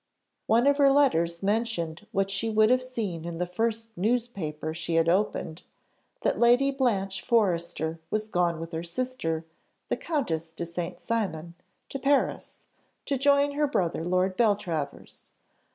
One 0.47 0.65
of 0.65 0.79
her 0.79 0.91
letters 0.91 1.43
mentioned 1.43 2.07
what 2.11 2.31
she 2.31 2.49
would 2.49 2.71
have 2.71 2.81
seen 2.81 3.23
in 3.23 3.37
the 3.37 3.45
first 3.45 3.89
newspaper 3.95 4.73
she 4.73 4.95
had 4.95 5.07
opened, 5.07 5.61
that 6.21 6.39
Lady 6.39 6.71
Blanche 6.71 7.21
Forrester 7.21 7.99
was 8.09 8.27
gone 8.27 8.59
with 8.59 8.71
her 8.71 8.81
sister, 8.81 9.45
the 9.89 9.97
Comtesse 9.97 10.53
de 10.53 10.65
St. 10.65 10.99
Cymon, 10.99 11.53
to 11.89 11.99
Paris, 11.99 12.61
to 13.05 13.15
join 13.19 13.51
her 13.51 13.67
brother 13.67 14.03
Lord 14.03 14.35
Beltravers. 14.35 15.29